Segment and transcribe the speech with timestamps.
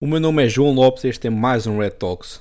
[0.00, 2.38] O meu nome é João Lopes e este é mais um Red Talks.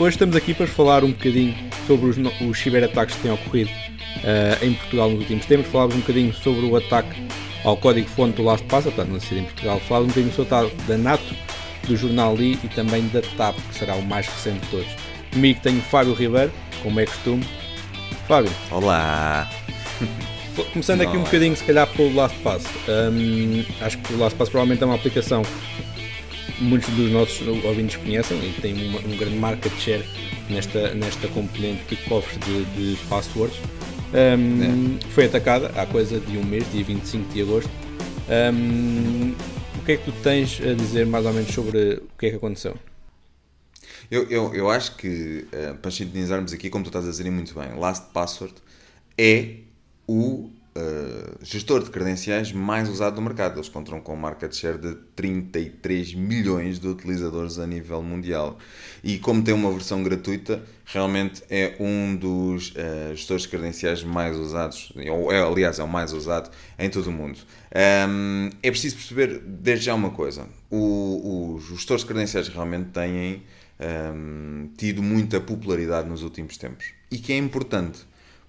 [0.00, 1.54] Hoje estamos aqui para falar um bocadinho
[1.86, 2.16] sobre os,
[2.48, 5.66] os ciberataques que têm ocorrido uh, em Portugal nos últimos tempos.
[5.66, 7.22] Falámos um bocadinho sobre o ataque
[7.64, 9.78] ao código-fonte do LastPass, portanto, não sei em Portugal.
[9.80, 11.45] Falámos um bocadinho sobre o ataque da NATO
[11.86, 14.88] do jornal Li e também da TAP, que será o mais recente de todos.
[15.32, 17.44] Comigo tenho Fábio Ribeiro, como é costume.
[18.26, 18.52] Fábio.
[18.70, 19.48] Olá!
[20.72, 22.64] Começando aqui um bocadinho, se calhar, pelo LastPass.
[22.88, 28.38] Um, acho que o LastPass provavelmente é uma aplicação que muitos dos nossos ouvintes conhecem
[28.38, 30.04] e tem uma, um grande market share
[30.48, 33.58] nesta, nesta componente de cofres de, de passwords.
[34.14, 35.10] Um, é.
[35.10, 37.70] Foi atacada há coisa de um mês, dia 25 de agosto.
[38.28, 39.34] Um,
[39.86, 42.36] que é que tu tens a dizer mais ou menos sobre o que é que
[42.36, 42.76] aconteceu?
[44.10, 47.54] Eu, eu, eu acho que, uh, para sintonizarmos aqui, como tu estás a dizer muito
[47.54, 48.54] bem, LastPassword
[49.16, 49.58] é
[50.08, 53.56] o uh, gestor de credenciais mais usado do mercado.
[53.56, 58.58] Eles contam com market share de 33 milhões de utilizadores a nível mundial.
[59.02, 64.36] E como tem uma versão gratuita, realmente é um dos uh, gestores de credenciais mais
[64.36, 67.38] usados, ou é, aliás, é o mais usado em todo o mundo.
[68.08, 73.42] Um, é preciso perceber desde já uma coisa: o, os gestores de credenciais realmente têm
[73.80, 78.06] um, tido muita popularidade nos últimos tempos e que é importante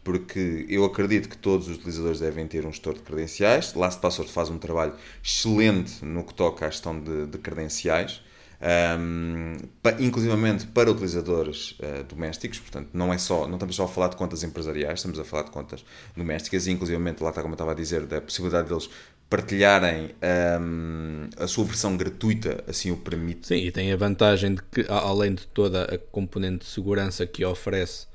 [0.08, 3.74] porque eu acredito que todos os utilizadores devem ter um gestor de credenciais.
[3.74, 8.22] LastPassword faz um trabalho excelente no que toca à gestão de, de credenciais,
[8.98, 13.88] um, pa, inclusivamente para utilizadores uh, domésticos, portanto, não é só, não estamos só a
[13.90, 15.84] falar de contas empresariais, estamos a falar de contas
[16.16, 18.90] domésticas e, inclusivamente, lá está como eu estava a dizer, da possibilidade deles
[19.30, 20.12] partilharem
[20.62, 23.48] um, a sua versão gratuita, assim o permite.
[23.48, 27.44] Sim, e tem a vantagem de que, além de toda a componente de segurança que
[27.44, 28.08] oferece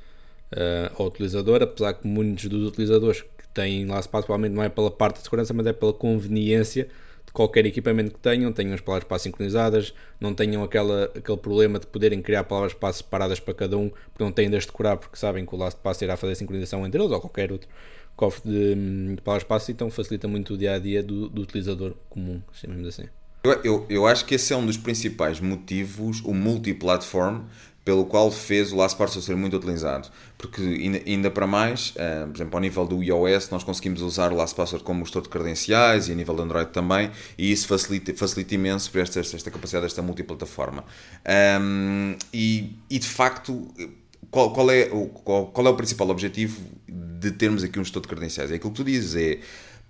[0.52, 4.90] uh, ao utilizador, apesar que muitos dos utilizadores que têm espaço provavelmente não é pela
[4.90, 6.88] parte de segurança, mas é pela conveniência
[7.26, 11.78] de qualquer equipamento que tenham, tenham as palavras passe sincronizadas, não tenham aquela, aquele problema
[11.78, 14.96] de poderem criar palavras passe separadas para cada um, porque não têm de as decorar
[14.96, 17.68] porque sabem que o LastPass irá fazer a sincronização entre eles ou qualquer outro
[18.14, 21.94] cofre de, de palavras passe, então facilita muito o dia a dia do, do utilizador
[22.08, 23.04] comum, chamemos assim.
[23.44, 27.40] Eu, eu, eu, acho que esse é um dos principais motivos, o multiplatform,
[27.84, 30.08] pelo qual fez o LastPass ser muito utilizado.
[30.38, 30.60] Porque
[31.06, 34.72] ainda, para mais, uh, por exemplo, ao nível do iOS, nós conseguimos usar o LastPass
[34.82, 38.90] como gestor de credenciais e a nível do Android também, e isso facilita, facilita imenso
[38.90, 40.84] por esta, esta capacidade desta multiplataforma.
[41.60, 43.68] Um, e, e de facto,
[44.30, 44.88] qual, qual, é,
[45.24, 48.50] qual, qual é o principal objetivo de termos aqui um gestor de credenciais?
[48.50, 49.40] É aquilo que tu dizes, é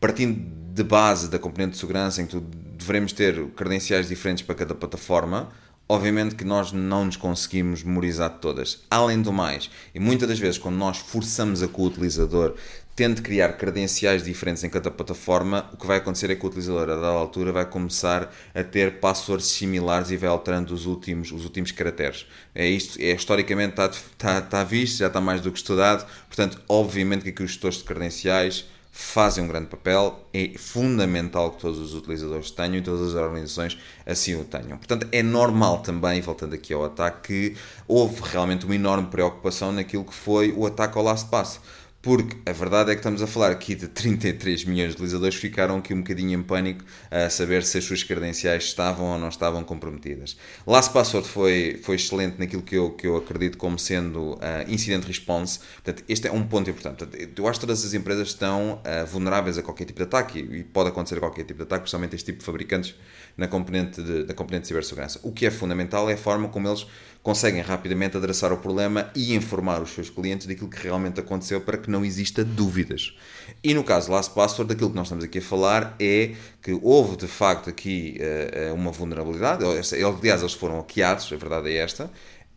[0.00, 0.42] partindo
[0.74, 4.74] de base da componente de segurança em que tu devemos ter credenciais diferentes para cada
[4.74, 5.48] plataforma,
[5.88, 8.82] Obviamente que nós não nos conseguimos memorizar todas.
[8.90, 12.54] Além do mais, e muitas das vezes quando nós forçamos a que o utilizador
[12.94, 16.82] tente criar credenciais diferentes em cada plataforma, o que vai acontecer é que o utilizador,
[16.82, 21.44] a dada altura, vai começar a ter passwords similares e vai alterando os últimos, os
[21.44, 22.26] últimos caracteres.
[22.54, 26.60] É isto, é, historicamente está, está, está visto, já está mais do que estudado, portanto,
[26.68, 31.78] obviamente que aqui os gestores de credenciais fazem um grande papel, é fundamental que todos
[31.78, 34.76] os utilizadores tenham e todas as organizações assim o tenham.
[34.76, 37.56] Portanto, é normal também, voltando aqui ao ataque, que
[37.88, 41.58] houve realmente uma enorme preocupação naquilo que foi o ataque ao LastPass
[42.02, 45.40] porque a verdade é que estamos a falar aqui de 33 milhões de utilizadores que
[45.40, 49.28] ficaram aqui um bocadinho em pânico a saber se as suas credenciais estavam ou não
[49.28, 50.36] estavam comprometidas.
[50.66, 55.60] LastPassword foi, foi excelente naquilo que eu, que eu acredito como sendo uh, incident response.
[55.74, 57.06] Portanto, este é um ponto importante.
[57.06, 60.40] Portanto, eu acho que todas as empresas estão uh, vulneráveis a qualquer tipo de ataque
[60.40, 62.96] e pode acontecer qualquer tipo de ataque, principalmente este tipo de fabricantes
[63.36, 65.20] na componente de, da componente de cibersegurança.
[65.22, 66.84] O que é fundamental é a forma como eles
[67.22, 71.78] conseguem rapidamente adressar o problema e informar os seus clientes daquilo que realmente aconteceu para
[71.78, 73.16] que não exista dúvidas.
[73.62, 77.16] E no caso Last Password, daquilo que nós estamos aqui a falar é que houve
[77.16, 82.10] de facto aqui uh, uma vulnerabilidade, aliás, eles foram hackeados, a verdade é esta,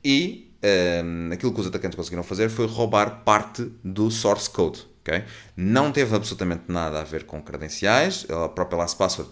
[0.04, 4.88] e uh, aquilo que os atacantes conseguiram fazer foi roubar parte do source code.
[5.08, 5.24] Okay?
[5.56, 8.26] Não teve absolutamente nada a ver com credenciais.
[8.28, 9.30] A própria LastPassword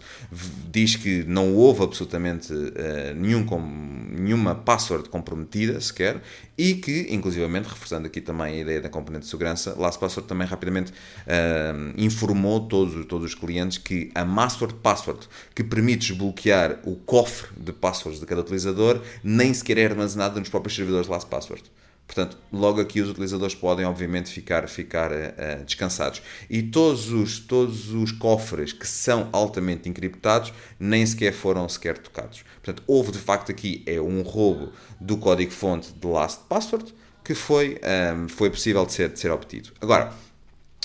[0.70, 6.22] diz que não houve absolutamente uh, nenhum com, nenhuma password comprometida sequer
[6.56, 10.92] e que, inclusivamente, reforçando aqui também a ideia da componente de segurança, LastPassword também rapidamente
[10.92, 17.50] uh, informou todos, todos os clientes que a Master Password, que permite desbloquear o cofre
[17.58, 21.64] de passwords de cada utilizador, nem sequer é armazenada nos próprios servidores LastPassword.
[22.06, 26.22] Portanto, logo aqui os utilizadores podem, obviamente, ficar, ficar uh, descansados.
[26.50, 32.44] E todos os, todos os cofres que são altamente encriptados nem sequer foram sequer tocados.
[32.62, 37.80] Portanto, houve de facto aqui é um roubo do código-fonte de Last Password que foi,
[38.16, 39.72] um, foi possível de ser, de ser obtido.
[39.80, 40.14] Agora,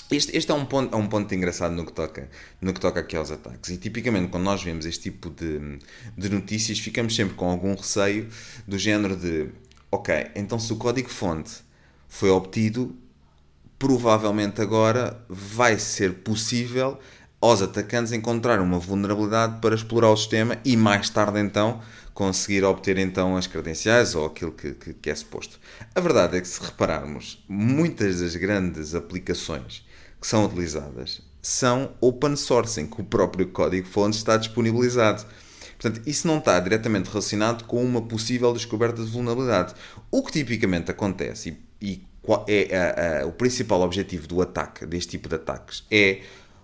[0.09, 2.29] este, este é, um ponto, é um ponto engraçado no que, toca,
[2.59, 3.69] no que toca aqui aos ataques.
[3.69, 5.77] E tipicamente, quando nós vemos este tipo de,
[6.17, 8.27] de notícias, ficamos sempre com algum receio
[8.67, 9.49] do género de
[9.91, 11.61] ok, então se o código-fonte
[12.07, 12.95] foi obtido,
[13.77, 16.99] provavelmente agora vai ser possível
[17.41, 21.81] aos atacantes encontrar uma vulnerabilidade para explorar o sistema e mais tarde então
[22.13, 25.57] conseguir obter então as credenciais ou aquilo que, que, que é suposto.
[25.95, 29.85] A verdade é que se repararmos, muitas das grandes aplicações
[30.19, 35.25] que são utilizadas são open source, em que o próprio código-fonte está disponibilizado.
[35.79, 39.73] Portanto, isso não está diretamente relacionado com uma possível descoberta de vulnerabilidade.
[40.11, 42.03] O que tipicamente acontece, e,
[42.47, 46.19] é a, a, o principal objetivo do ataque, deste tipo de ataques, é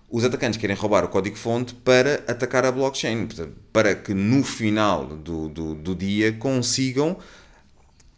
[0.09, 3.27] os atacantes querem roubar o código-fonte para atacar a blockchain,
[3.71, 7.17] para que no final do, do, do dia consigam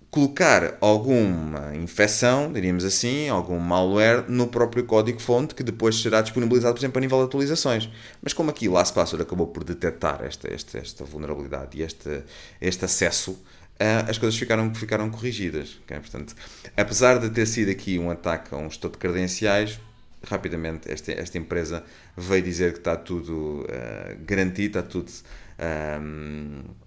[0.09, 6.79] colocar alguma infecção, diríamos assim, algum malware no próprio código-fonte que depois será disponibilizado, por
[6.79, 7.89] exemplo, a nível de atualizações.
[8.21, 12.23] Mas como aqui LastPassword acabou por detectar esta, esta, esta vulnerabilidade e este,
[12.61, 15.77] este acesso, uh, as coisas ficaram, ficaram corrigidas.
[15.83, 15.99] Okay?
[15.99, 16.35] Portanto,
[16.75, 19.79] apesar de ter sido aqui um ataque a um estudo de credenciais,
[20.23, 21.83] rapidamente esta, esta empresa
[22.15, 25.11] veio dizer que está tudo uh, garantido, está tudo...
[25.59, 26.86] Um,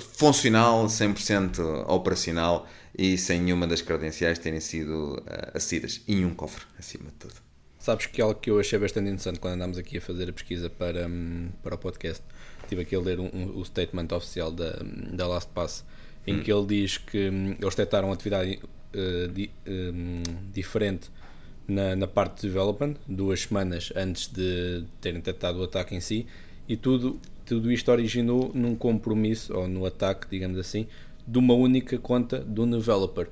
[0.00, 2.66] funcional, 100% operacional
[2.96, 6.02] e sem nenhuma das credenciais terem sido uh, acedidas.
[6.06, 7.34] E um cofre, acima de tudo.
[7.78, 10.68] Sabes que algo que eu achei bastante interessante quando andámos aqui a fazer a pesquisa
[10.68, 12.22] para, um, para o podcast.
[12.62, 14.76] Estive aqui a ler um, um, o statement oficial da,
[15.12, 15.84] da LastPass,
[16.26, 16.42] em hum.
[16.42, 18.58] que ele diz que um, eles detectaram atividade
[18.94, 19.50] uh, di,
[20.52, 21.10] diferente
[21.68, 26.26] na, na parte de development, duas semanas antes de terem detectado o ataque em si,
[26.68, 30.86] e tudo tudo isto originou num compromisso, ou no ataque, digamos assim,
[31.26, 33.28] de uma única conta do developer.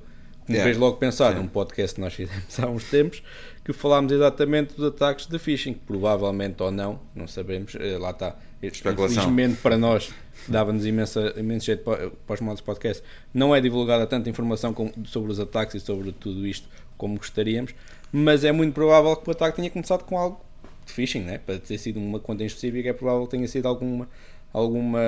[0.46, 0.64] Me yeah.
[0.64, 1.42] fez logo pensar yeah.
[1.42, 3.22] num podcast que nós fizemos há uns tempos
[3.64, 8.10] que falámos exatamente dos ataques de phishing, que provavelmente ou não, não sabemos, eh, lá
[8.10, 8.36] está.
[8.62, 10.10] Infelizmente para nós
[10.48, 11.20] dava-nos imenso
[11.60, 13.02] jeito para, para os modos podcast.
[13.32, 17.74] Não é divulgada tanta informação com, sobre os ataques e sobre tudo isto como gostaríamos,
[18.12, 20.40] mas é muito provável que o ataque tenha começado com algo
[20.84, 21.38] de phishing, né?
[21.38, 24.08] para ter sido uma conta em específico, é provável que tenha sido alguma,
[24.52, 25.00] alguma,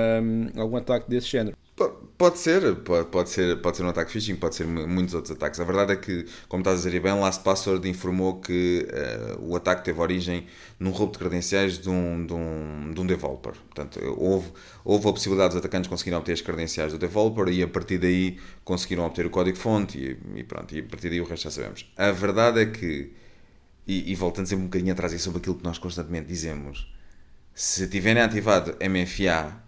[0.55, 1.55] algum ataque desse género.
[2.17, 5.59] Pode ser, pode, pode, ser, pode ser um ataque phishing, pode ser muitos outros ataques.
[5.59, 9.85] A verdade é que, como estás a dizer bem, LastPassword informou que uh, o ataque
[9.85, 10.47] teve origem
[10.79, 13.53] num roubo de credenciais de um, de um, de um developer.
[13.53, 14.51] Portanto, houve,
[14.83, 18.39] houve a possibilidade dos atacantes conseguirem obter as credenciais do developer e a partir daí
[18.63, 21.87] conseguiram obter o código-fonte e, e, pronto, e a partir daí o resto já sabemos.
[21.95, 23.11] A verdade é que
[23.87, 26.91] e, e voltando sempre um bocadinho atrás sobre aquilo que nós constantemente dizemos,
[27.53, 29.63] se tiverem ativado MFA,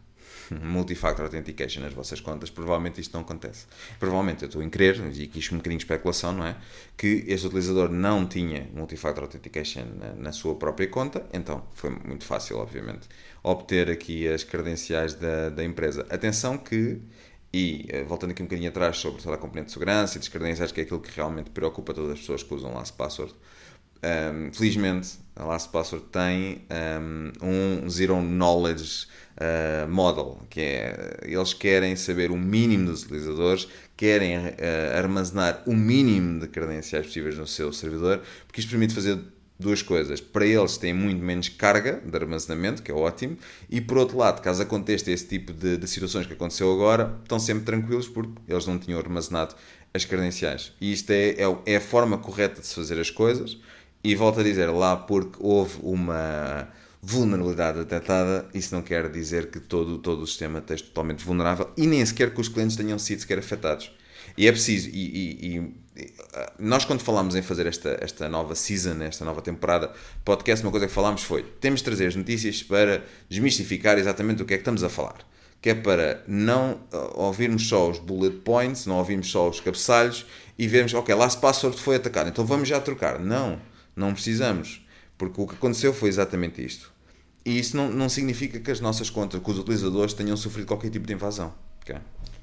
[0.64, 3.66] Multifactor Authentication, nas vossas contas, provavelmente isto não acontece.
[4.00, 6.58] Provavelmente, eu estou em crer, e aqui isto é um bocadinho de especulação, não é?
[6.98, 12.26] Que este utilizador não tinha Multifactor Authentication na, na sua própria conta, então foi muito
[12.26, 13.08] fácil, obviamente,
[13.44, 16.06] obter aqui as credenciais da, da empresa.
[16.10, 17.00] Atenção que
[17.52, 20.28] e eh, voltando aqui um bocadinho atrás sobre toda a componente de segurança e das
[20.28, 23.34] credenciais, que é aquilo que realmente preocupa todas as pessoas que usam LastPassword,
[24.04, 26.62] um, felizmente, a LastPassword tem
[27.42, 29.08] um, um Zero Knowledge
[29.38, 34.52] uh, Model, que é, eles querem saber o mínimo dos utilizadores, querem uh,
[34.98, 39.20] armazenar o mínimo de credenciais possíveis no seu servidor, porque isto permite fazer
[39.60, 40.22] duas coisas.
[40.22, 43.38] Para eles têm muito menos carga de armazenamento, que é ótimo,
[43.70, 47.40] e por outro lado, caso aconteça esse tipo de, de situações que aconteceu agora, estão
[47.40, 49.56] sempre tranquilos porque eles não tinham armazenado
[49.94, 50.72] as credenciais.
[50.80, 53.58] E isto é, é, é a forma correta de se fazer as coisas.
[54.04, 56.70] E volto a dizer, lá porque houve uma
[57.02, 61.88] vulnerabilidade detectada, isso não quer dizer que todo, todo o sistema esteja totalmente vulnerável e
[61.88, 63.92] nem sequer que os clientes tenham sido sequer afetados.
[64.38, 65.74] E é preciso, e, e, e,
[66.58, 69.92] nós quando falámos em fazer esta, esta nova season, esta nova temporada
[70.24, 74.46] podcast, uma coisa que falámos foi, temos de trazer as notícias para desmistificar exatamente o
[74.46, 75.18] que é que estamos a falar.
[75.62, 80.26] Que é para não uh, ouvirmos só os bullet points, não ouvirmos só os cabeçalhos
[80.58, 83.20] e vermos, ok, last password foi atacado, então vamos já trocar.
[83.20, 83.60] Não
[84.00, 84.86] não precisamos,
[85.18, 86.92] porque o que aconteceu foi exatamente isto.
[87.46, 90.90] E isso não, não significa que as nossas contas, que os utilizadores tenham sofrido qualquer
[90.90, 91.54] tipo de invasão.
[91.82, 91.98] Okay?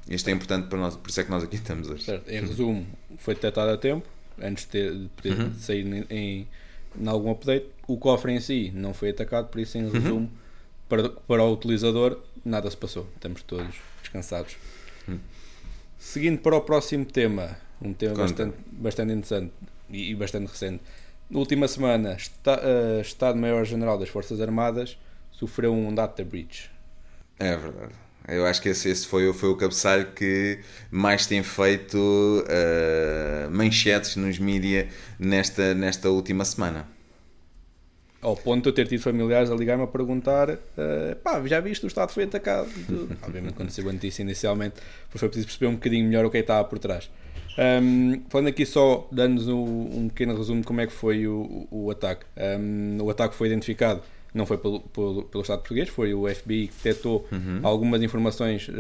[0.09, 2.05] Isto é importante para nós, por isso é que nós aqui estamos hoje.
[2.05, 2.29] Certo.
[2.31, 2.87] Em resumo,
[3.19, 4.07] foi detectado a tempo,
[4.41, 5.55] antes de, ter, de poder uhum.
[5.55, 6.49] sair em, em,
[7.01, 7.67] em, algum update.
[7.87, 9.91] O cofre em si não foi atacado, por isso, em uhum.
[9.91, 10.31] resumo, uhum.
[10.89, 13.09] para, para o utilizador, nada se passou.
[13.15, 14.57] Estamos todos descansados.
[15.09, 15.19] Uhum.
[15.99, 19.53] Seguindo para o próximo tema, Um tema bastante, bastante interessante
[19.91, 20.83] e, e, bastante recente.
[21.29, 24.97] Na última semana, está, uh, Estado-Maior-General das Forças Armadas
[25.33, 26.71] sofreu um data breach.
[27.39, 27.93] É verdade.
[28.29, 34.17] Eu acho que esse, esse foi, foi o cabeçalho que mais tem feito uh, manchetes
[34.17, 34.87] nos mídias
[35.19, 36.89] nesta, nesta última semana.
[38.21, 41.85] Ao ponto de eu ter tido familiares a ligar-me a perguntar: uh, pá, já viste,
[41.85, 42.69] o Estado foi atacado.
[43.23, 44.77] Obviamente, quando se a notícia inicialmente,
[45.11, 47.09] foi preciso perceber um bocadinho melhor o que é estava por trás.
[47.59, 51.67] Um, falando aqui só, dando-nos um, um, pequeno resumo de como é que foi o,
[51.71, 52.27] o, o ataque.
[52.37, 54.03] Um, o ataque foi identificado
[54.37, 57.61] não foi pelo, pelo, pelo Estado português, foi o FBI que detectou uhum.
[57.63, 58.75] algumas informações uh,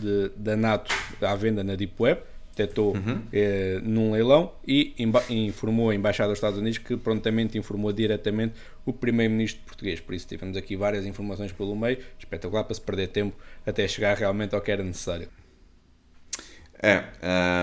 [0.00, 2.20] de, da NATO à venda na Deep Web,
[2.54, 3.14] detectou uhum.
[3.14, 4.94] uh, num leilão e
[5.28, 8.54] informou a Embaixada dos Estados Unidos que prontamente informou diretamente
[8.86, 9.98] o Primeiro-Ministro português.
[10.00, 13.36] Por isso tivemos aqui várias informações pelo meio, espetacular para se perder tempo
[13.66, 15.28] até chegar realmente ao que era necessário.
[16.82, 17.04] É,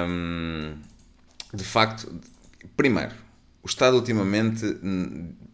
[0.08, 0.78] um,
[1.54, 2.10] de facto,
[2.78, 3.14] primeiro,
[3.62, 4.66] o Estado ultimamente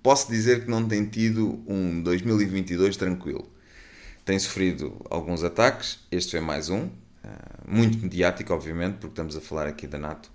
[0.03, 3.51] posso dizer que não tem tido um 2022 tranquilo.
[4.23, 6.89] Tem sofrido alguns ataques, este foi mais um,
[7.23, 7.29] eh,
[7.67, 10.31] muito mediático, obviamente, porque estamos a falar aqui da NATO.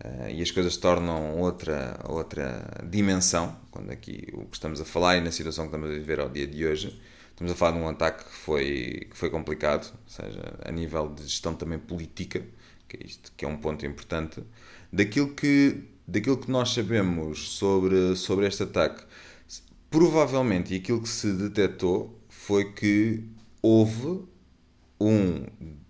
[0.00, 5.16] Eh, e as coisas tornam outra, outra dimensão, quando aqui o que estamos a falar
[5.16, 7.00] e na situação que estamos a viver ao dia de hoje.
[7.30, 11.08] Estamos a falar de um ataque que foi, que foi complicado, ou seja, a nível
[11.08, 12.42] de gestão também política,
[12.96, 14.42] que é, isto, que é um ponto importante,
[14.92, 19.04] daquilo que daquilo que nós sabemos sobre, sobre este ataque,
[19.90, 23.24] provavelmente aquilo que se detectou foi que
[23.60, 24.22] houve
[25.00, 25.44] um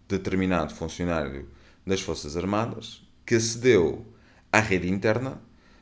[0.09, 1.49] determinado funcionário
[1.87, 4.07] das Forças Armadas que acedeu
[4.51, 5.41] à rede interna,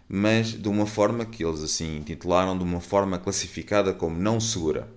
[0.08, 4.92] mas de uma forma que eles assim intitularam de uma forma classificada como não segura,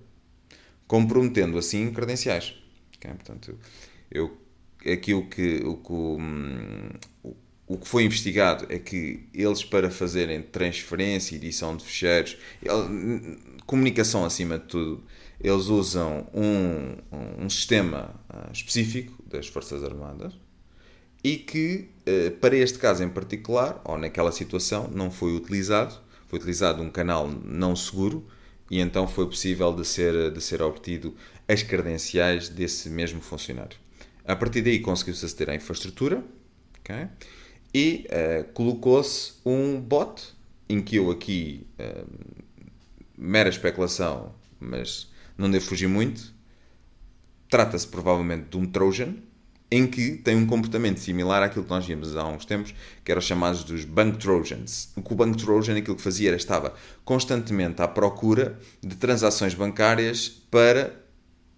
[0.86, 2.54] comprometendo assim credenciais.
[2.96, 3.12] Okay?
[3.12, 3.56] Portanto,
[4.10, 4.36] eu,
[4.86, 6.90] aqui o que, o que hum,
[7.68, 12.38] o que foi investigado é que eles, para fazerem transferência edição de ficheiros,
[13.66, 15.04] comunicação acima de tudo,
[15.38, 16.96] eles usam um,
[17.44, 20.32] um sistema ah, específico das Forças Armadas
[21.22, 25.94] e que, eh, para este caso em particular, ou naquela situação, não foi utilizado,
[26.26, 28.26] foi utilizado um canal não seguro
[28.70, 31.14] e então foi possível de ser, de ser obtido
[31.46, 33.76] as credenciais desse mesmo funcionário.
[34.28, 36.22] A partir daí conseguiu-se aceder à infraestrutura,
[36.80, 37.08] okay?
[37.72, 40.34] e uh, colocou-se um bot
[40.68, 42.06] em que eu aqui uh,
[43.16, 46.34] mera especulação, mas não devo fugir muito.
[47.48, 49.14] Trata-se provavelmente de um Trojan
[49.70, 53.22] em que tem um comportamento similar àquilo que nós vimos há uns tempos, que eram
[53.22, 54.92] chamados dos Bank Trojans.
[54.94, 59.54] O que o Bank Trojan aquilo que fazia era estava constantemente à procura de transações
[59.54, 60.94] bancárias para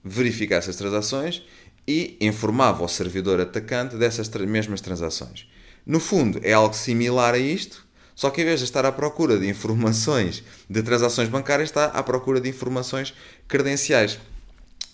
[0.05, 1.43] verificar essas transações
[1.91, 5.49] e informava o servidor atacante dessas mesmas transações.
[5.85, 9.37] No fundo, é algo similar a isto, só que em vez de estar à procura
[9.37, 13.13] de informações de transações bancárias, está à procura de informações
[13.49, 14.21] credenciais.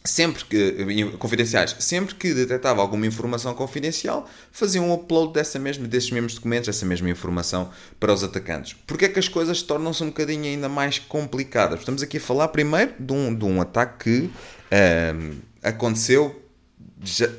[0.06, 6.10] Sempre que, confidenciais, sempre que detectava alguma informação confidencial, fazia um upload dessa mesma, desses
[6.12, 7.68] mesmos documentos, dessa mesma informação
[8.00, 8.74] para os atacantes.
[8.86, 11.80] Porque é que as coisas tornam-se um bocadinho ainda mais complicadas?
[11.80, 14.30] Estamos aqui a falar primeiro de um, de um ataque que um,
[14.70, 16.45] ehm, aconteceu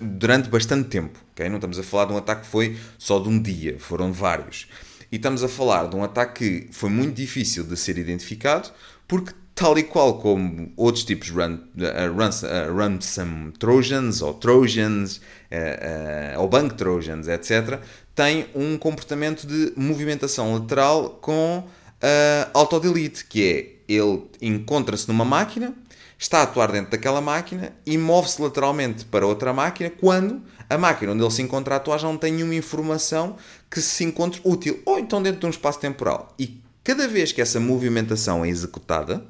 [0.01, 1.19] durante bastante tempo.
[1.33, 1.49] Okay?
[1.49, 4.67] Não estamos a falar de um ataque que foi só de um dia, foram vários.
[5.11, 8.69] E estamos a falar de um ataque que foi muito difícil de ser identificado,
[9.07, 14.33] porque, tal e qual como outros tipos de run, uh, runs, uh, ransom trojans ou
[14.33, 17.79] trojans uh, ou bank trojans, etc.,
[18.13, 25.73] tem um comportamento de movimentação lateral com uh, auto-delete, que é ele encontra-se numa máquina,
[26.17, 31.11] está a atuar dentro daquela máquina e move-se lateralmente para outra máquina quando a máquina
[31.11, 33.37] onde ele se encontra a atuar já não tem nenhuma informação
[33.69, 36.33] que se encontre útil, ou então dentro de um espaço temporal.
[36.37, 39.25] E cada vez que essa movimentação é executada,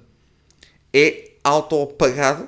[0.94, 2.48] é auto-apagado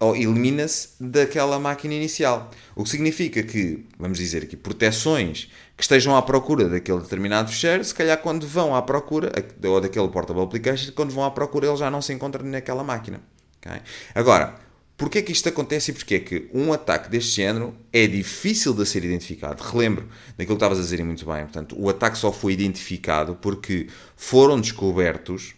[0.00, 2.50] ou elimina-se daquela máquina inicial.
[2.74, 7.84] O que significa que, vamos dizer aqui, proteções que estejam à procura daquele determinado fecheiro,
[7.84, 9.32] se calhar quando vão à procura,
[9.64, 13.20] ou daquele portable application, quando vão à procura ele já não se encontra naquela máquina.
[13.64, 13.80] Okay?
[14.14, 14.62] Agora,
[14.96, 19.04] Porquê que isto acontece e porquê que um ataque deste género é difícil de ser
[19.04, 19.60] identificado?
[19.60, 21.42] Relembro daquilo que estavas a dizer muito bem.
[21.42, 25.54] Portanto, o ataque só foi identificado porque foram descobertos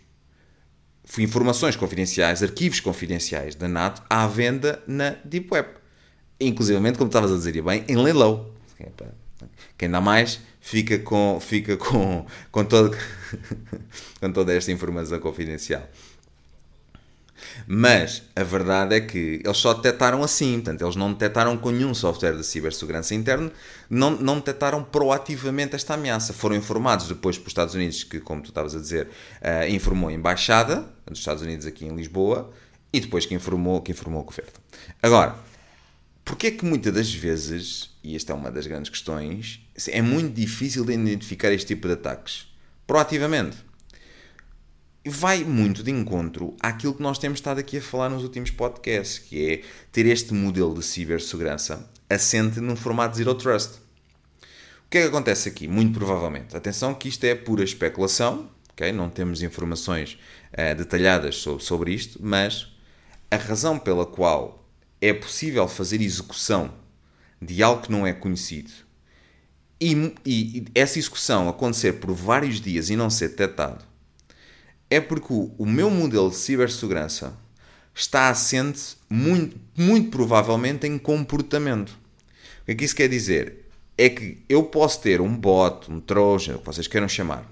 [1.19, 5.69] informações confidenciais, arquivos confidenciais da NATO à venda na Deep Web.
[6.41, 8.51] Inclusive, como estavas a dizer bem, em leilão.
[9.77, 12.97] Quem dá mais fica com, fica com, com, todo,
[14.19, 15.87] com toda esta informação confidencial.
[17.67, 21.95] Mas a verdade é que eles só detectaram assim, portanto, eles não detectaram com nenhum
[21.95, 23.51] software de cibersegurança interno,
[23.89, 26.33] não, não detectaram proativamente esta ameaça.
[26.33, 30.13] Foram informados depois pelos Estados Unidos, que, como tu estavas a dizer, uh, informou a
[30.13, 32.51] embaixada dos Estados Unidos aqui em Lisboa,
[32.93, 34.53] e depois que informou, que informou o governo.
[35.03, 35.37] Agora,
[36.25, 40.35] porque é que muitas das vezes, e esta é uma das grandes questões, é muito
[40.35, 42.47] difícil de identificar este tipo de ataques
[42.87, 43.66] proativamente?
[45.09, 49.19] Vai muito de encontro àquilo que nós temos estado aqui a falar nos últimos podcasts,
[49.19, 53.75] que é ter este modelo de cibersegurança assente num formato Zero Trust.
[54.87, 55.67] O que é que acontece aqui?
[55.67, 56.57] Muito provavelmente.
[56.57, 58.93] Atenção que isto é pura especulação, okay?
[58.93, 60.19] não temos informações
[60.53, 62.69] uh, detalhadas sobre, sobre isto, mas
[63.31, 64.65] a razão pela qual
[65.01, 66.73] é possível fazer execução
[67.41, 68.71] de algo que não é conhecido
[69.81, 73.85] e, e, e essa execução acontecer por vários dias e não ser detectado
[74.89, 77.35] é porque o, meu modelo de cibersegurança
[77.95, 81.91] está assente muito, muito provavelmente em comportamento.
[82.63, 83.67] O que é que isso quer dizer?
[83.99, 87.51] É que eu posso ter um bot, um trojan, o que vocês queiram chamar,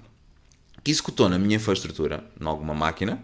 [0.83, 3.21] que executou na minha infraestrutura, em alguma máquina,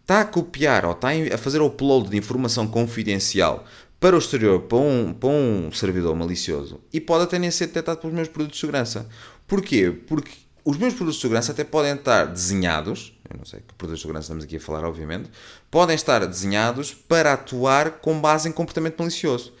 [0.00, 3.64] está a copiar ou está a fazer o upload de informação confidencial
[3.98, 8.00] para o exterior, para um, para um servidor malicioso e pode até nem ser detectado
[8.00, 9.08] pelos meus produtos de segurança.
[9.46, 9.90] Porquê?
[9.90, 13.98] Porque os meus produtos de segurança até podem estar desenhados, eu não sei que produtos
[13.98, 15.30] de segurança estamos aqui a falar, obviamente,
[15.70, 19.52] podem estar desenhados para atuar com base em comportamento malicioso.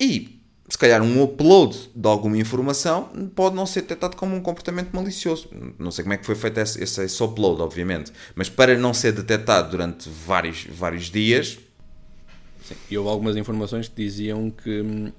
[0.00, 4.90] E, se calhar, um upload de alguma informação pode não ser detectado como um comportamento
[4.92, 5.50] malicioso.
[5.78, 8.94] Não sei como é que foi feito esse, esse, esse upload, obviamente, mas para não
[8.94, 11.58] ser detectado durante vários, vários dias,
[12.68, 12.74] Sim.
[12.90, 15.10] E houve algumas informações que diziam que hum,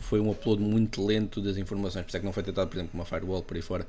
[0.00, 2.76] foi um upload muito lento das informações, por isso é que não foi tentado, por
[2.76, 3.86] exemplo, uma firewall por aí fora,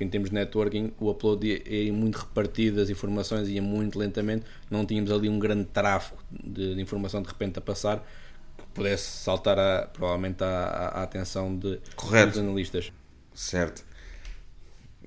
[0.00, 3.98] porque em termos de networking o upload ia, ia muito repartido, as informações ia muito
[3.98, 8.02] lentamente, não tínhamos ali um grande tráfego de, de informação de repente a passar
[8.56, 12.30] que pudesse saltar a, provavelmente à, atenção de, Correto.
[12.30, 12.90] dos analistas.
[13.34, 13.84] Certo.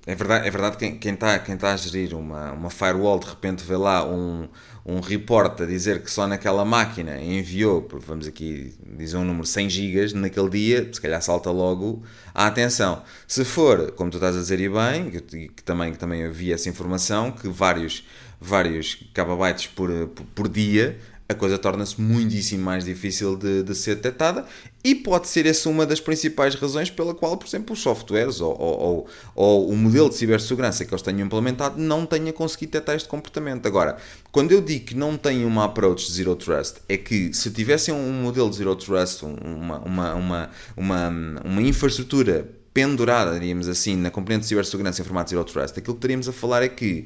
[0.06, 3.28] É verdade, é verdade que quem está quem tá a gerir uma, uma firewall de
[3.28, 4.50] repente vê lá um,
[4.86, 9.70] um report a dizer que só naquela máquina enviou, vamos aqui dizer um número 100
[9.70, 13.02] gigas naquele dia, se calhar salta logo a atenção.
[13.26, 16.56] Se for, como tu estás a dizer e bem, que, que também, que também havia
[16.56, 18.06] essa informação, que vários,
[18.42, 23.96] vários kbytes por, por, por dia a coisa torna-se muitíssimo mais difícil de, de, ser
[23.96, 24.46] detectada
[24.84, 28.52] e pode ser essa uma das principais razões pela qual, por exemplo, os softwares ou,
[28.60, 32.96] ou, ou, ou o modelo de cibersegurança que eles tenham implementado não tenha conseguido detectar
[32.96, 33.66] este comportamento.
[33.66, 33.98] Agora,
[34.32, 37.94] quando eu digo que não tem uma approach de Zero Trust, é que se tivessem
[37.94, 41.10] um modelo de Zero Trust, uma, uma, uma, uma,
[41.46, 46.02] uma infraestrutura pendurada, diríamos assim, na componente de cibersegurança em formato Zero Trust, aquilo que
[46.02, 47.06] teríamos a falar é que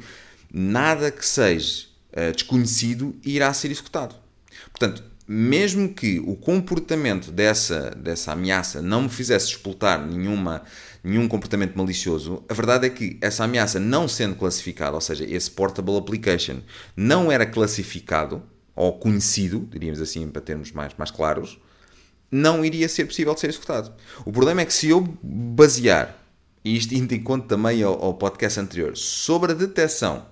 [0.51, 1.87] nada que seja
[2.17, 4.15] uh, desconhecido irá ser executado.
[4.71, 10.63] Portanto, mesmo que o comportamento dessa, dessa ameaça não me fizesse explotar nenhuma,
[11.03, 15.51] nenhum comportamento malicioso, a verdade é que essa ameaça não sendo classificada, ou seja, esse
[15.51, 16.62] portable application
[16.95, 18.41] não era classificado
[18.73, 21.60] ou conhecido, diríamos assim para termos mais, mais claros,
[22.32, 23.91] não iria ser possível de ser executado.
[24.25, 26.17] O problema é que se eu basear,
[26.63, 30.25] e isto indo em conta também ao, ao podcast anterior, sobre a detecção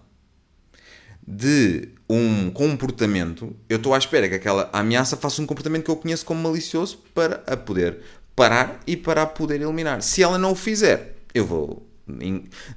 [1.28, 5.96] de um comportamento, eu estou à espera que aquela ameaça faça um comportamento que eu
[5.96, 8.00] conheço como malicioso para a poder
[8.36, 10.02] parar e para a poder eliminar.
[10.02, 11.88] Se ela não o fizer, eu vou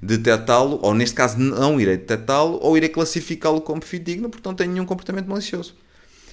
[0.00, 4.66] detectá-lo, ou neste caso não irei detectá-lo, ou irei classificá-lo como fidedigno porque não tem
[4.66, 5.76] nenhum comportamento malicioso.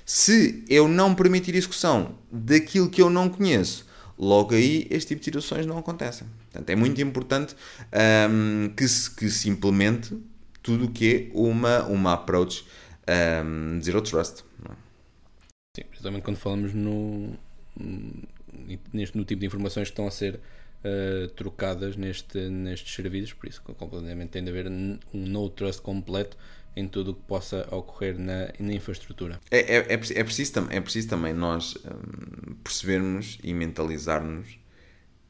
[0.05, 3.85] Se eu não permitir execução daquilo que eu não conheço,
[4.17, 6.25] logo aí este tipo de situações não acontecem.
[6.51, 7.55] Portanto, é muito importante
[8.77, 10.15] que, se, que se implemente
[10.65, 12.65] tudo o que é uma, uma approach
[13.45, 14.43] um, Zero Trust.
[14.67, 14.73] É?
[15.77, 17.37] Sim, principalmente quando falamos no,
[18.91, 23.47] neste, no tipo de informações que estão a ser uh, trocadas neste, nestes serviços, por
[23.47, 26.35] isso completamente tem de haver um no trust completo
[26.75, 29.39] em tudo o que possa ocorrer na, na infraestrutura.
[29.51, 34.57] É, é, é, é, preciso, é preciso também nós um, percebermos e mentalizarmos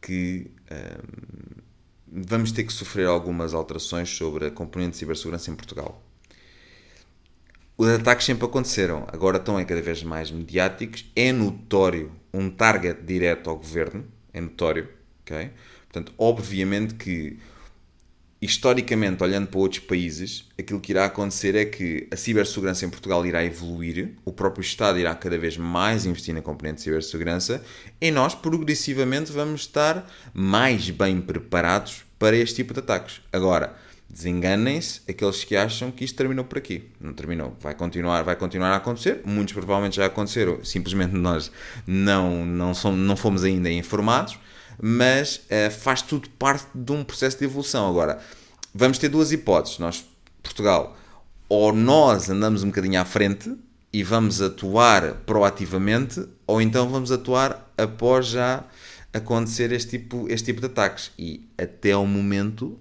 [0.02, 1.62] que um,
[2.08, 6.02] vamos ter que sofrer algumas alterações sobre a componente de cibersegurança em Portugal.
[7.78, 11.12] Os ataques sempre aconteceram, agora estão é cada vez mais mediáticos.
[11.16, 14.88] É notório um target direto ao governo, é notório,
[15.22, 15.52] ok?
[15.90, 17.38] Portanto, obviamente que
[18.46, 23.26] historicamente, olhando para outros países, aquilo que irá acontecer é que a cibersegurança em Portugal
[23.26, 27.64] irá evoluir, o próprio Estado irá cada vez mais investir na componente de cibersegurança
[28.00, 33.22] e nós, progressivamente, vamos estar mais bem preparados para este tipo de ataques.
[33.32, 33.76] Agora,
[34.08, 36.84] Desenganem-se aqueles que acham que isto terminou por aqui.
[37.02, 37.58] Não terminou.
[37.60, 39.22] Vai continuar, vai continuar a acontecer.
[39.26, 40.64] Muitos provavelmente já aconteceram.
[40.64, 41.52] Simplesmente nós
[41.86, 44.38] não, não, somos, não fomos ainda informados.
[44.82, 47.90] Mas uh, faz tudo parte de um processo de evolução.
[47.90, 48.20] Agora,
[48.74, 49.80] vamos ter duas hipóteses.
[49.80, 50.06] Nós,
[50.42, 50.98] Portugal,
[51.48, 53.56] ou nós andamos um bocadinho à frente
[53.94, 58.64] e vamos atuar proativamente, ou então vamos atuar após já
[59.14, 61.12] acontecer este tipo, este tipo de ataques.
[61.18, 62.78] E até ao momento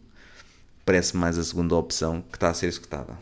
[0.84, 3.16] parece mais a segunda opção que está a ser executada.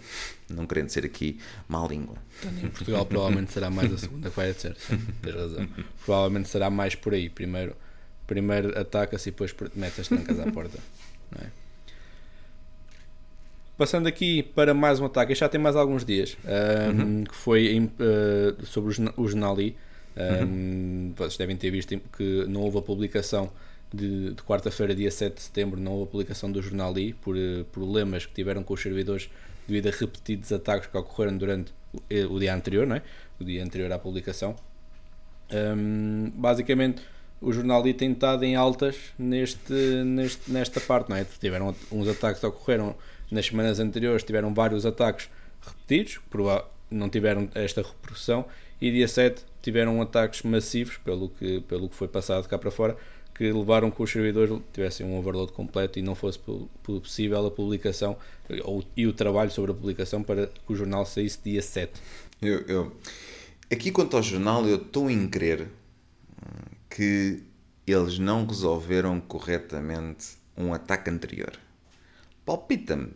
[0.49, 2.17] Não querendo ser aqui má língua.
[2.63, 4.77] Em Portugal provavelmente será mais a segunda que vai ser.
[5.23, 5.69] Tens razão.
[6.05, 7.29] Provavelmente será mais por aí.
[7.29, 7.77] Primeiro,
[8.33, 10.79] primeiro ataca-se e depois metes as trancas à porta.
[11.39, 11.47] É?
[13.77, 17.25] Passando aqui para mais um ataque, já tem mais alguns dias, um, uhum.
[17.25, 19.77] que foi uh, sobre o Genali.
[20.17, 21.13] Um, uhum.
[21.17, 23.51] Vocês devem ter visto que não houve a publicação
[23.93, 27.37] de, de quarta-feira, dia 7 de setembro, não houve a publicação do jornal I por
[27.37, 29.29] uh, problemas que tiveram com os servidores
[29.67, 33.03] devido a repetidos ataques que ocorreram durante o, eh, o dia anterior, não é?
[33.39, 34.57] o dia anterior à publicação.
[35.53, 37.03] Um, basicamente,
[37.43, 39.73] o jornal I tem estado em altas neste,
[40.05, 41.25] neste, nesta parte, não é?
[41.25, 42.95] Tiveram uns ataques que ocorreram
[43.33, 45.29] nas semanas anteriores tiveram vários ataques
[45.61, 46.21] repetidos,
[46.91, 48.45] não tiveram esta repercussão,
[48.81, 52.97] e dia 7 tiveram ataques massivos, pelo que, pelo que foi passado cá para fora,
[53.35, 56.39] que levaram que os servidores tivessem um overload completo e não fosse
[56.83, 58.17] possível a publicação
[58.65, 61.93] ou, e o trabalho sobre a publicação para que o jornal saísse dia 7.
[62.43, 62.93] Eu, eu,
[63.71, 65.69] aqui quanto ao jornal, eu estou em crer
[66.95, 67.43] que
[67.87, 71.53] eles não resolveram corretamente um ataque anterior.
[72.45, 73.13] Palpita-me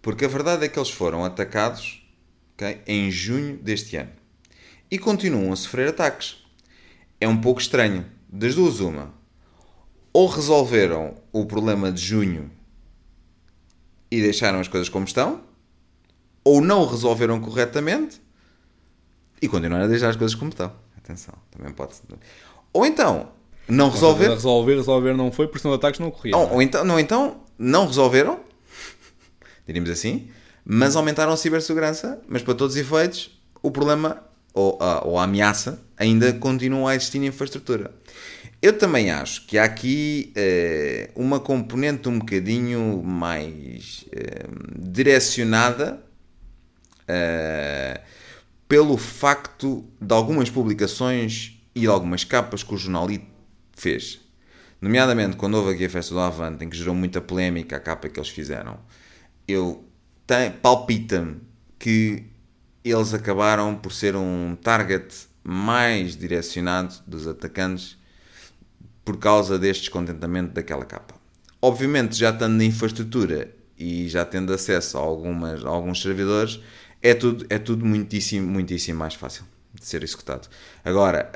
[0.00, 2.06] porque a verdade é que eles foram atacados
[2.54, 4.12] okay, em junho deste ano
[4.88, 6.44] e continuam a sofrer ataques.
[7.20, 8.06] É um pouco estranho.
[8.28, 9.12] Das duas, uma.
[10.12, 12.50] Ou resolveram o problema de junho
[14.10, 15.42] e deixaram as coisas como estão,
[16.44, 18.20] ou não resolveram corretamente
[19.42, 20.72] e continuaram a deixar as coisas como estão.
[20.96, 21.94] Atenção, também pode.
[22.76, 23.28] Ou então,
[23.68, 24.28] não resolver.
[24.28, 26.38] Resolver, resolver não foi, porque senão ataques não ocorriam.
[26.38, 28.40] Ou, ou, então, não, então, não resolveram
[29.66, 30.28] diríamos assim,
[30.64, 33.30] mas aumentaram a cibersegurança, mas para todos os efeitos,
[33.62, 34.22] o problema
[34.54, 37.90] ou a, ou a ameaça ainda continua a existir na infraestrutura.
[38.62, 44.46] Eu também acho que há aqui eh, uma componente um bocadinho mais eh,
[44.78, 46.02] direcionada
[47.06, 48.00] eh,
[48.66, 53.26] pelo facto de algumas publicações e algumas capas que o jornalista
[53.76, 54.18] fez.
[54.80, 58.08] Nomeadamente quando houve aqui a festa do Avante, em que gerou muita polémica a capa
[58.08, 58.78] que eles fizeram
[59.46, 59.84] eu
[60.60, 61.40] palpita-me
[61.78, 62.24] que
[62.82, 65.06] eles acabaram por ser um target
[65.44, 67.96] mais direcionado dos atacantes
[69.04, 71.14] por causa deste descontentamento daquela capa.
[71.62, 76.58] Obviamente, já estando na infraestrutura e já tendo acesso a, algumas, a alguns servidores,
[77.00, 79.44] é tudo, é tudo muitíssimo, muitíssimo mais fácil
[79.80, 80.48] de ser executado.
[80.84, 81.30] Agora,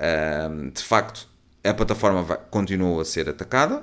[0.72, 1.28] de facto,
[1.62, 3.82] a plataforma vai, continua a ser atacada,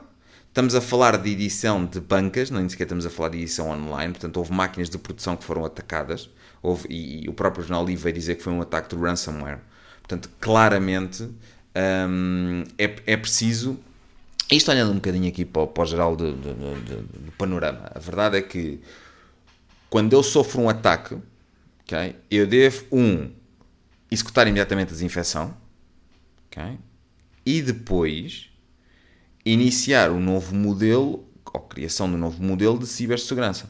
[0.58, 4.14] Estamos a falar de edição de bancas, não sequer estamos a falar de edição online,
[4.14, 6.32] portanto houve máquinas de produção que foram atacadas,
[6.64, 9.60] houve, e, e o próprio jornal Livre veio dizer que foi um ataque de ransomware.
[10.00, 11.30] Portanto, claramente
[12.10, 13.80] hum, é, é preciso.
[14.52, 18.00] Isto olhando um bocadinho aqui para, para o geral do, do, do, do, panorama, a
[18.00, 18.82] verdade é que
[19.92, 21.20] quando eu sofro um ataque,
[21.84, 23.30] okay, eu devo, um,
[24.10, 25.56] executar imediatamente a desinfecção,
[26.48, 26.78] okay,
[27.46, 28.50] e depois
[29.46, 33.70] iniciar um novo modelo, ou criação de um novo modelo de cibersegurança.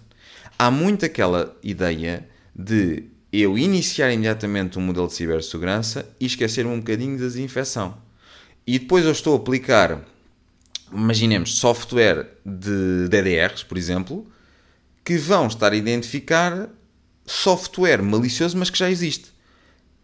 [0.58, 6.80] Há muito aquela ideia de eu iniciar imediatamente um modelo de cibersegurança e esquecer-me um
[6.80, 7.97] bocadinho da desinfecção.
[8.65, 10.02] E depois eu estou a aplicar,
[10.91, 14.26] imaginemos, software de DDRs, por exemplo,
[15.04, 16.69] que vão estar a identificar
[17.26, 19.32] software malicioso, mas que já existe.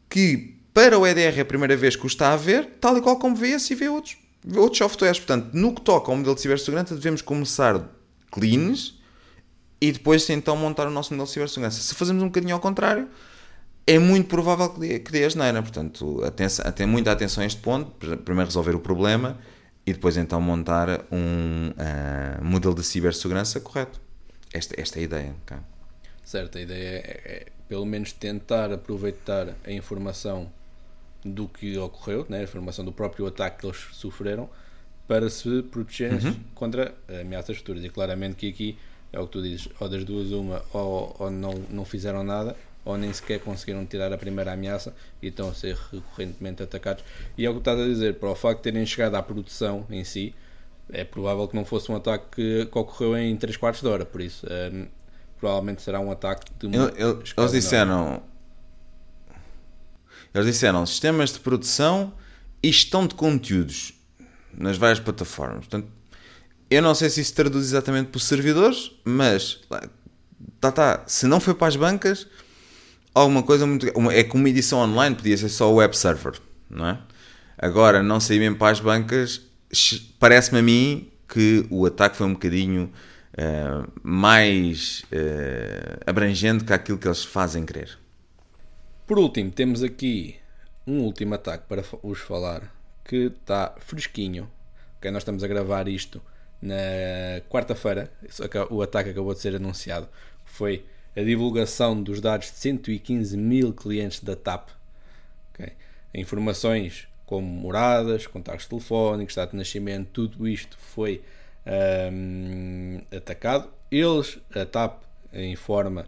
[0.09, 3.01] Que para o EDR é a primeira vez que o está a ver, tal e
[3.01, 4.17] qual como vê esse e vê outros
[4.55, 5.19] outros softwares.
[5.19, 7.81] Portanto, no que toca ao modelo de cibersegurança, devemos começar
[8.31, 8.99] cleans
[9.79, 11.81] e depois então montar o nosso modelo de cibersegurança.
[11.81, 13.07] Se fazemos um bocadinho ao contrário,
[13.85, 15.61] é muito provável que dê, que dê asneira.
[15.61, 16.21] Portanto,
[16.75, 17.91] tem muita atenção a este ponto.
[18.17, 19.37] Primeiro resolver o problema
[19.85, 24.01] e depois então montar um uh, modelo de cibersegurança correto.
[24.53, 25.35] Esta, esta é a ideia.
[25.43, 25.57] Okay?
[26.23, 30.49] Certo, a ideia é, é pelo menos tentar aproveitar a informação
[31.23, 34.49] do que ocorreu, né, a informação do próprio ataque que eles sofreram,
[35.07, 36.39] para se protegerem uhum.
[36.55, 37.83] contra ameaças futuras.
[37.83, 38.77] E claramente que aqui
[39.11, 42.55] é o que tu dizes, ou das duas uma, ou, ou não, não fizeram nada,
[42.85, 47.03] ou nem sequer conseguiram tirar a primeira ameaça e estão a ser recorrentemente atacados.
[47.37, 49.85] E é o que estás a dizer, para o facto de terem chegado à produção
[49.89, 50.33] em si,
[50.91, 54.05] é provável que não fosse um ataque que, que ocorreu em 3 quartos de hora,
[54.05, 54.45] por isso.
[55.43, 58.23] Provavelmente será um ataque de uma Ele- ele- eles disseram.
[60.33, 62.13] Eles disseram sistemas de produção
[62.63, 63.93] e gestão de conteúdos
[64.57, 65.65] nas várias plataformas.
[65.67, 65.89] Portanto,
[66.69, 69.59] eu não sei se isso traduz exatamente para os servidores, mas
[70.61, 72.25] tá, tá, se não foi para as bancas,
[73.13, 73.85] alguma coisa muito.
[73.97, 76.99] uma- é que uma edição online podia ser só o web server, não é?
[77.57, 79.41] Agora, não sair mesmo para as bancas,
[80.17, 82.89] parece-me a mim que o ataque foi um bocadinho
[83.37, 87.97] eh, mais eh, abrangente que aquilo que eles fazem crer.
[89.07, 90.35] Por último, temos aqui
[90.85, 94.49] um último ataque para vos falar que está fresquinho.
[94.97, 96.21] Ok, nós estamos a gravar isto
[96.61, 98.11] na quarta-feira.
[98.69, 100.07] O ataque acabou de ser anunciado.
[100.45, 104.69] Foi a divulgação dos dados de 115 mil clientes da TAP.
[105.53, 105.73] Ok?
[106.13, 111.21] Informações como moradas, contactos telefónicos, data de nascimento, tudo isto foi
[111.65, 113.69] ahm, atacado.
[113.91, 116.07] Eles, a TAP, informa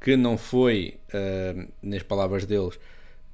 [0.00, 2.78] que não foi, ahm, nas palavras deles,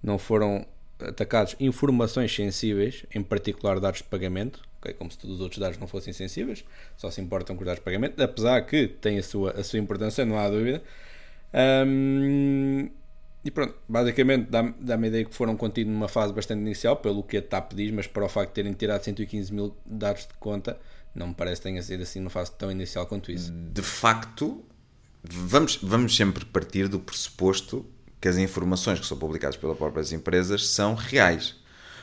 [0.02, 0.66] não foram
[1.00, 4.92] atacados informações sensíveis, em particular dados de pagamento, ok?
[4.94, 6.64] como se todos os outros dados não fossem sensíveis,
[6.96, 9.78] só se importam com os dados de pagamento, apesar que tem a sua, a sua
[9.78, 10.82] importância, não há dúvida.
[11.52, 12.90] Ahm,
[13.44, 17.22] e pronto, basicamente dá-me dá a ideia que foram contidos numa fase bastante inicial, pelo
[17.22, 20.34] que a TAP diz, mas para o facto de terem tirado 115 mil dados de
[20.34, 20.78] conta,
[21.14, 23.50] não me parece que tenha sido assim numa fase tão inicial quanto isso.
[23.52, 24.64] De facto,
[25.22, 27.84] vamos, vamos sempre partir do pressuposto
[28.20, 31.56] que as informações que são publicadas pelas próprias empresas são reais.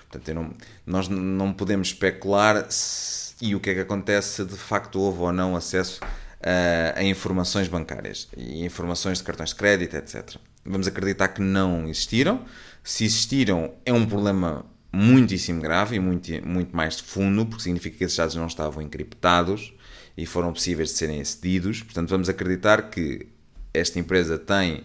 [0.10, 0.54] Portanto, não-
[0.86, 5.20] nós não podemos especular se- e o que é que acontece se de facto houve
[5.20, 6.00] ou não acesso
[6.42, 10.36] a, a informações bancárias e informações de cartões de crédito, etc.
[10.64, 12.46] Vamos acreditar que não existiram.
[12.84, 17.98] Se existiram, é um problema muitíssimo grave e muito, muito mais de fundo, porque significa
[17.98, 19.74] que esses dados não estavam encriptados
[20.18, 21.82] e foram possíveis de serem acedidos.
[21.84, 23.28] Portanto, vamos acreditar que
[23.74, 24.84] esta empresa tem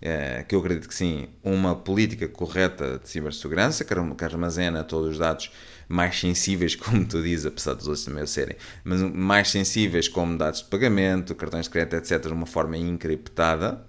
[0.00, 4.82] eh, que eu acredito que sim, uma política correta de cibersegurança, que arm- que armazena
[4.82, 5.50] todos os dados
[5.88, 10.60] mais sensíveis, como tu dizes, apesar dos outros também serem, mas mais sensíveis como dados
[10.60, 13.84] de pagamento, cartões de crédito, etc., de uma forma encriptada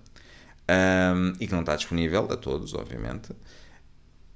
[0.67, 3.29] ahm, e que não está disponível a todos, obviamente.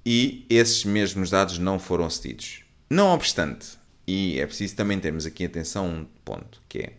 [0.10, 2.64] E esses mesmos dados não foram cedidos.
[2.90, 6.94] Não obstante, e é preciso também termos aqui atenção a um ponto, que é,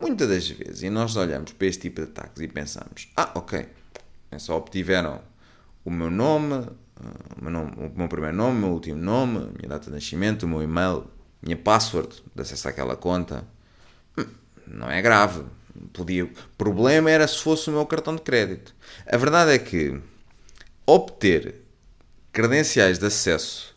[0.00, 3.68] muitas das vezes, e nós olhamos para este tipo de ataques e pensamos, ah, ok,
[4.30, 5.20] é só obtiveram
[5.84, 6.66] o meu nome,
[6.96, 9.90] ah, o meu, nome, o meu primeiro nome, o meu último nome, a minha data
[9.90, 11.04] de nascimento, o meu e-mail,
[11.42, 13.46] minha password de acesso àquela conta.
[14.16, 14.24] Hum,
[14.66, 15.44] Não é grave.
[15.92, 16.24] Podia...
[16.24, 18.74] O problema era se fosse o meu cartão de crédito.
[19.06, 20.00] A verdade é que
[20.86, 21.65] obter
[22.36, 23.74] credenciais de acesso,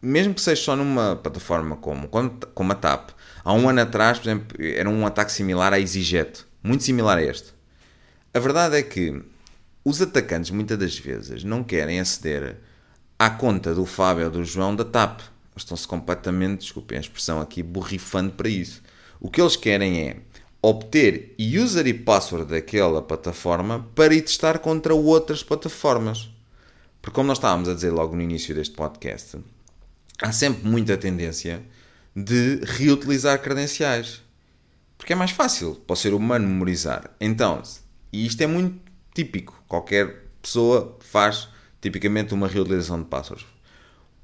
[0.00, 3.10] mesmo que seja só numa plataforma como, como a TAP,
[3.44, 7.22] há um ano atrás, por exemplo, era um ataque similar à EasyJet, muito similar a
[7.22, 7.52] este.
[8.32, 9.22] A verdade é que
[9.84, 12.56] os atacantes muitas das vezes não querem aceder
[13.18, 15.20] à conta do Fábio ou do João da TAP.
[15.54, 18.80] Estão-se completamente, desculpem a expressão aqui, borrifando para isso.
[19.20, 20.16] O que eles querem é
[20.62, 26.30] obter user e password daquela plataforma para ir testar contra outras plataformas.
[27.00, 29.38] Porque como nós estávamos a dizer logo no início deste podcast,
[30.20, 31.62] há sempre muita tendência
[32.14, 34.22] de reutilizar credenciais.
[34.98, 37.10] Porque é mais fácil para o ser humano memorizar.
[37.20, 37.62] Então,
[38.12, 38.78] e isto é muito
[39.14, 39.62] típico.
[39.66, 41.48] Qualquer pessoa faz
[41.80, 43.46] tipicamente uma reutilização de passwords.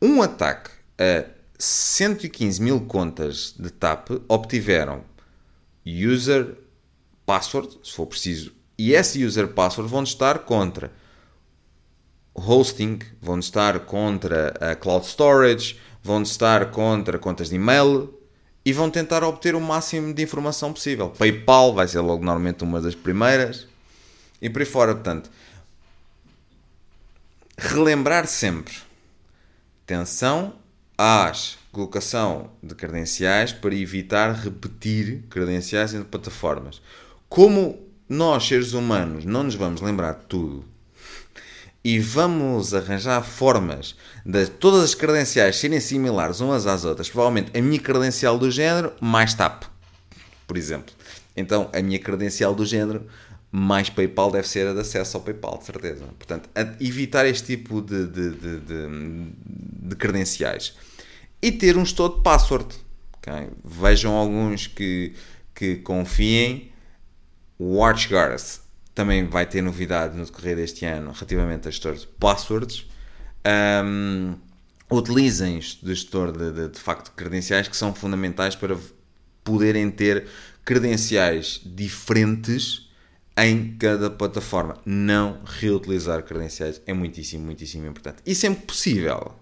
[0.01, 1.25] Um ataque a
[1.59, 5.03] 115 mil contas de TAP obtiveram
[5.87, 6.55] user
[7.25, 10.93] password, se for preciso, e esse user password vão estar contra
[12.47, 18.15] hosting, vão estar contra a cloud storage, vão estar contra contas de e-mail
[18.65, 21.11] e vão tentar obter o máximo de informação possível.
[21.11, 23.67] PayPal vai ser logo normalmente uma das primeiras
[24.41, 25.31] e por aí fora, portanto,
[27.59, 28.75] relembrar sempre
[29.85, 30.55] atenção
[30.97, 36.81] às colocação de credenciais para evitar repetir credenciais entre plataformas.
[37.29, 40.76] Como nós, seres humanos, não nos vamos lembrar de tudo
[41.87, 43.95] e vamos arranjar formas
[44.25, 48.93] de todas as credenciais serem similares umas às outras, provavelmente a minha credencial do género
[49.01, 49.63] mais TAP,
[50.49, 50.93] por exemplo.
[51.37, 53.07] Então, a minha credencial do género
[53.53, 56.05] mais PayPal deve ser a de acesso ao PayPal, de certeza.
[56.19, 59.33] Portanto, evitar este tipo de, de, de, de,
[59.89, 60.75] de credenciais.
[61.41, 62.67] E ter um gestor de password.
[63.19, 63.49] Okay?
[63.65, 65.15] Vejam alguns que,
[65.55, 66.73] que confiem.
[67.61, 68.43] WatchGuard
[68.97, 72.87] também vai ter novidade no decorrer deste ano relativamente a gestores de passwords.
[73.85, 74.37] Um,
[74.91, 78.75] utilizem o gestor de, de, de facto de credenciais que são fundamentais para
[79.45, 80.27] poderem ter
[80.65, 82.89] credenciais diferentes
[83.37, 84.81] em cada plataforma.
[84.87, 88.23] Não reutilizar credenciais é muitíssimo, muitíssimo importante.
[88.25, 89.35] E sempre possível,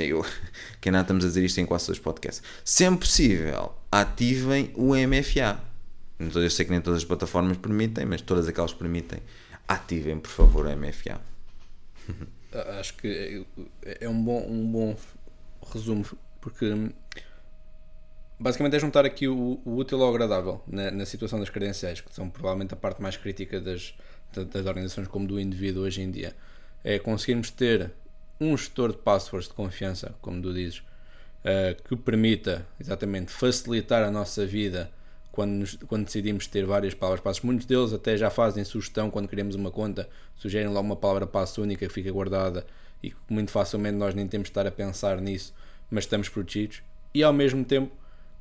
[0.00, 0.26] eu,
[0.82, 4.96] que nada estamos a dizer isto em quase todos os podcasts, sempre possível, ativem o
[4.96, 5.73] MFA.
[6.18, 9.20] Eu sei que nem todas as plataformas permitem, mas todas aquelas que permitem,
[9.66, 11.20] ativem por favor o MFA.
[12.78, 13.44] Acho que
[13.82, 14.96] é um bom, um bom
[15.72, 16.04] resumo,
[16.40, 16.92] porque
[18.38, 22.14] basicamente é juntar aqui o, o útil ao agradável na, na, situação das credenciais, que
[22.14, 23.94] são provavelmente a parte mais crítica das,
[24.32, 26.36] das organizações como do indivíduo hoje em dia.
[26.84, 27.90] É conseguirmos ter
[28.40, 34.10] um gestor de passwords de confiança, como tu dizes, uh, que permita exatamente facilitar a
[34.10, 34.90] nossa vida
[35.34, 37.42] quando, nos, quando decidimos ter várias palavras passos.
[37.42, 41.60] Muitos deles até já fazem sugestão quando queremos uma conta, sugerem lá uma palavra passo
[41.60, 42.64] única que fica guardada
[43.02, 45.52] e muito facilmente nós nem temos de estar a pensar nisso,
[45.90, 46.82] mas estamos protegidos.
[47.12, 47.92] E ao mesmo tempo,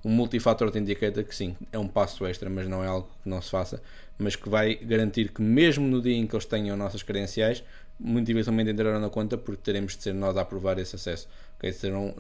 [0.06, 3.42] um multifator authenticator que sim, é um passo extra, mas não é algo que não
[3.42, 3.82] se faça,
[4.18, 7.64] mas que vai garantir que mesmo no dia em que eles tenham nossas credenciais,
[8.00, 11.28] muito dificilmente entrarão na conta porque teremos de ser nós a aprovar esse acesso.
[11.64, 11.72] Okay?
[11.72, 12.14] Serão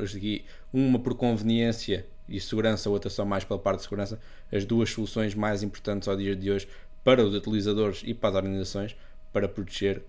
[0.72, 4.20] uma por conveniência e segurança, outra só mais pela parte de segurança,
[4.52, 6.68] as duas soluções mais importantes ao dia de hoje
[7.04, 8.96] para os utilizadores e para as organizações
[9.34, 10.02] para proteger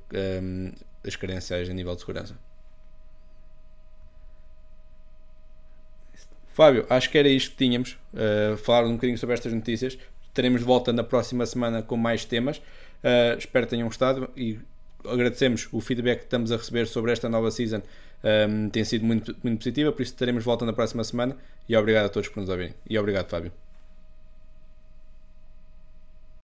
[0.42, 0.72] um,
[1.04, 2.38] as credenciais a nível de segurança.
[6.46, 7.98] Fábio, acho que era isto que tínhamos.
[8.12, 9.98] Uh, falar um bocadinho sobre estas notícias.
[10.32, 12.58] Teremos de volta na próxima semana com mais temas.
[12.58, 14.60] Uh, espero que tenham gostado e
[15.06, 17.82] agradecemos o feedback que estamos a receber sobre esta nova season.
[18.22, 21.36] Um, tem sido muito, muito positiva, por isso teremos volta na próxima semana.
[21.68, 22.74] E obrigado a todos por nos ouvirem.
[22.88, 23.63] E obrigado, Fábio.